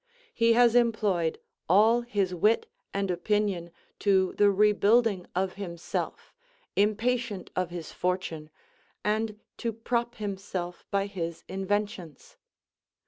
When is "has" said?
0.53-0.73